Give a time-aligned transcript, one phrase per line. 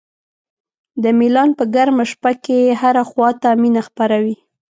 [1.03, 4.35] د میلان په ګرمه شپه کې هره خوا ته مینه خپره وي.